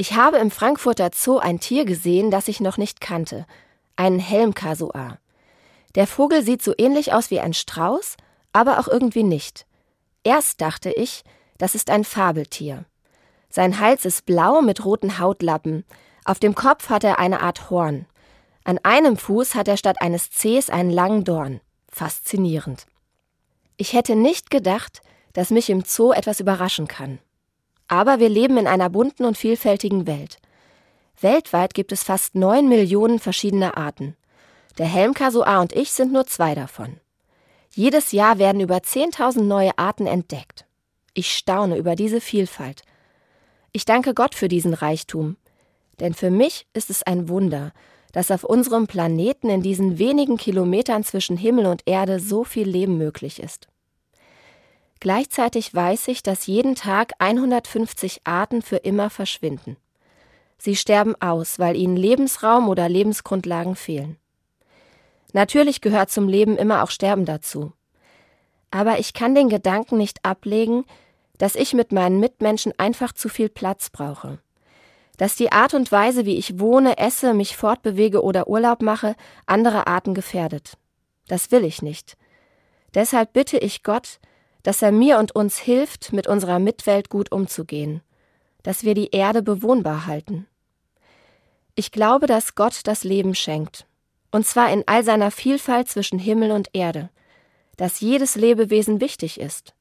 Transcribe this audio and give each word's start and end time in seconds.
Ich 0.00 0.14
habe 0.14 0.36
im 0.38 0.52
Frankfurter 0.52 1.10
Zoo 1.12 1.38
ein 1.38 1.58
Tier 1.58 1.84
gesehen, 1.84 2.30
das 2.30 2.46
ich 2.46 2.60
noch 2.60 2.76
nicht 2.76 3.00
kannte. 3.00 3.46
Einen 3.96 4.20
Helmkasua. 4.20 5.18
Der 5.96 6.06
Vogel 6.06 6.44
sieht 6.44 6.62
so 6.62 6.72
ähnlich 6.78 7.12
aus 7.12 7.32
wie 7.32 7.40
ein 7.40 7.52
Strauß, 7.52 8.16
aber 8.52 8.78
auch 8.78 8.86
irgendwie 8.86 9.24
nicht. 9.24 9.66
Erst 10.22 10.60
dachte 10.60 10.92
ich, 10.92 11.24
das 11.58 11.74
ist 11.74 11.90
ein 11.90 12.04
Fabeltier. 12.04 12.84
Sein 13.50 13.80
Hals 13.80 14.04
ist 14.04 14.24
blau 14.24 14.62
mit 14.62 14.84
roten 14.84 15.18
Hautlappen. 15.18 15.84
Auf 16.24 16.38
dem 16.38 16.54
Kopf 16.54 16.90
hat 16.90 17.02
er 17.02 17.18
eine 17.18 17.40
Art 17.40 17.68
Horn. 17.68 18.06
An 18.62 18.78
einem 18.84 19.16
Fuß 19.16 19.56
hat 19.56 19.66
er 19.66 19.76
statt 19.76 20.00
eines 20.00 20.30
Zehs 20.30 20.70
einen 20.70 20.90
langen 20.90 21.24
Dorn. 21.24 21.60
Faszinierend. 21.90 22.86
Ich 23.76 23.94
hätte 23.94 24.14
nicht 24.14 24.50
gedacht, 24.50 25.02
dass 25.32 25.50
mich 25.50 25.70
im 25.70 25.82
Zoo 25.84 26.12
etwas 26.12 26.38
überraschen 26.38 26.86
kann. 26.86 27.18
Aber 27.88 28.20
wir 28.20 28.28
leben 28.28 28.58
in 28.58 28.66
einer 28.66 28.90
bunten 28.90 29.24
und 29.24 29.36
vielfältigen 29.36 30.06
Welt. 30.06 30.38
Weltweit 31.20 31.74
gibt 31.74 31.90
es 31.90 32.04
fast 32.04 32.34
neun 32.34 32.68
Millionen 32.68 33.18
verschiedene 33.18 33.76
Arten. 33.76 34.16
Der 34.78 34.86
Helmkasua 34.86 35.60
und 35.60 35.72
ich 35.72 35.90
sind 35.90 36.12
nur 36.12 36.26
zwei 36.26 36.54
davon. 36.54 37.00
Jedes 37.74 38.12
Jahr 38.12 38.38
werden 38.38 38.60
über 38.60 38.76
10.000 38.76 39.42
neue 39.42 39.76
Arten 39.76 40.06
entdeckt. 40.06 40.66
Ich 41.14 41.34
staune 41.34 41.76
über 41.76 41.96
diese 41.96 42.20
Vielfalt. 42.20 42.82
Ich 43.72 43.84
danke 43.84 44.14
Gott 44.14 44.34
für 44.34 44.48
diesen 44.48 44.74
Reichtum, 44.74 45.36
denn 46.00 46.14
für 46.14 46.30
mich 46.30 46.66
ist 46.74 46.90
es 46.90 47.02
ein 47.02 47.28
Wunder, 47.28 47.72
dass 48.12 48.30
auf 48.30 48.44
unserem 48.44 48.86
Planeten 48.86 49.50
in 49.50 49.62
diesen 49.62 49.98
wenigen 49.98 50.36
Kilometern 50.36 51.04
zwischen 51.04 51.36
Himmel 51.36 51.66
und 51.66 51.82
Erde 51.86 52.20
so 52.20 52.44
viel 52.44 52.68
Leben 52.68 52.98
möglich 52.98 53.42
ist. 53.42 53.68
Gleichzeitig 55.00 55.72
weiß 55.74 56.08
ich, 56.08 56.22
dass 56.22 56.46
jeden 56.46 56.74
Tag 56.74 57.12
150 57.18 58.22
Arten 58.24 58.62
für 58.62 58.76
immer 58.76 59.10
verschwinden. 59.10 59.76
Sie 60.58 60.74
sterben 60.74 61.14
aus, 61.20 61.58
weil 61.58 61.76
ihnen 61.76 61.96
Lebensraum 61.96 62.68
oder 62.68 62.88
Lebensgrundlagen 62.88 63.76
fehlen. 63.76 64.18
Natürlich 65.32 65.80
gehört 65.80 66.10
zum 66.10 66.28
Leben 66.28 66.56
immer 66.56 66.82
auch 66.82 66.90
Sterben 66.90 67.24
dazu. 67.24 67.72
Aber 68.70 68.98
ich 68.98 69.14
kann 69.14 69.34
den 69.34 69.48
Gedanken 69.48 69.96
nicht 69.96 70.24
ablegen, 70.24 70.84
dass 71.38 71.54
ich 71.54 71.74
mit 71.74 71.92
meinen 71.92 72.18
Mitmenschen 72.18 72.72
einfach 72.76 73.12
zu 73.12 73.28
viel 73.28 73.48
Platz 73.48 73.90
brauche. 73.90 74.40
Dass 75.16 75.36
die 75.36 75.52
Art 75.52 75.74
und 75.74 75.90
Weise, 75.92 76.26
wie 76.26 76.36
ich 76.36 76.58
wohne, 76.58 76.98
esse, 76.98 77.34
mich 77.34 77.56
fortbewege 77.56 78.22
oder 78.22 78.48
Urlaub 78.48 78.82
mache, 78.82 79.14
andere 79.46 79.86
Arten 79.86 80.14
gefährdet. 80.14 80.74
Das 81.28 81.50
will 81.50 81.64
ich 81.64 81.82
nicht. 81.82 82.16
Deshalb 82.94 83.32
bitte 83.32 83.58
ich 83.58 83.82
Gott, 83.82 84.18
dass 84.62 84.82
er 84.82 84.92
mir 84.92 85.18
und 85.18 85.34
uns 85.34 85.58
hilft, 85.58 86.12
mit 86.12 86.26
unserer 86.26 86.58
Mitwelt 86.58 87.10
gut 87.10 87.32
umzugehen, 87.32 88.02
dass 88.62 88.84
wir 88.84 88.94
die 88.94 89.10
Erde 89.10 89.42
bewohnbar 89.42 90.06
halten. 90.06 90.46
Ich 91.74 91.92
glaube, 91.92 92.26
dass 92.26 92.54
Gott 92.54 92.80
das 92.84 93.04
Leben 93.04 93.34
schenkt, 93.34 93.86
und 94.30 94.46
zwar 94.46 94.70
in 94.72 94.82
all 94.86 95.04
seiner 95.04 95.30
Vielfalt 95.30 95.88
zwischen 95.88 96.18
Himmel 96.18 96.50
und 96.50 96.68
Erde, 96.72 97.08
dass 97.76 98.00
jedes 98.00 98.34
Lebewesen 98.34 99.00
wichtig 99.00 99.40
ist. 99.40 99.74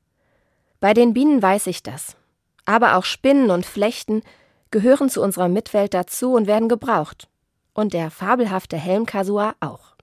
Bei 0.80 0.94
den 0.94 1.14
Bienen 1.14 1.42
weiß 1.42 1.68
ich 1.68 1.82
das, 1.82 2.16
aber 2.66 2.96
auch 2.96 3.04
Spinnen 3.04 3.50
und 3.50 3.66
Flechten 3.66 4.22
gehören 4.70 5.10
zu 5.10 5.22
unserer 5.22 5.50
Mitwelt 5.50 5.94
dazu 5.94 6.34
und 6.34 6.48
werden 6.48 6.70
gebraucht, 6.70 7.28
und 7.74 7.94
der 7.94 8.12
fabelhafte 8.12 8.78
Helmkasua 8.78 9.56
auch. 9.60 9.97